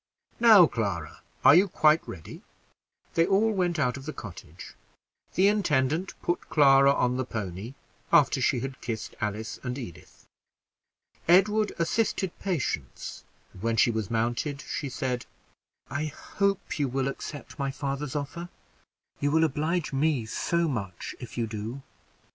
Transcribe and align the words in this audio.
Now, 0.39 0.65
Clara, 0.65 1.21
are 1.45 1.53
you 1.53 1.67
quite 1.67 2.01
ready?" 2.07 2.41
They 3.13 3.27
all 3.27 3.51
went 3.51 3.77
out 3.77 3.97
of 3.97 4.05
the 4.07 4.13
cottage. 4.13 4.73
The 5.35 5.47
intendant 5.47 6.19
put 6.23 6.49
Clara 6.49 6.91
on 6.91 7.17
the 7.17 7.23
pony, 7.23 7.75
after 8.11 8.41
she 8.41 8.61
had 8.61 8.81
kissed 8.81 9.13
Alice 9.21 9.59
and 9.61 9.77
Edith. 9.77 10.25
Edward 11.27 11.73
assisted 11.77 12.31
Patience; 12.39 13.23
and 13.53 13.61
when 13.61 13.77
she 13.77 13.91
was 13.91 14.09
mounted, 14.09 14.61
she 14.61 14.89
said 14.89 15.27
"I 15.87 16.05
hope 16.05 16.79
you 16.79 16.87
will 16.87 17.07
accept 17.07 17.59
my 17.59 17.69
father's 17.69 18.15
offer 18.15 18.49
you 19.19 19.29
will 19.29 19.43
oblige 19.43 19.93
me 19.93 20.25
so 20.25 20.67
much 20.67 21.13
if 21.19 21.37
you 21.37 21.45
do." 21.45 21.83